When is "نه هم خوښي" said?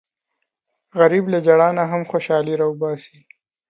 1.77-2.53